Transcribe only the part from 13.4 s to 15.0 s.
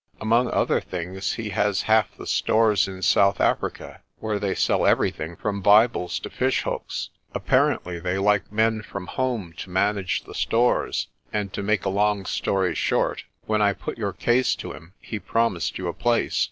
when I put your case to him,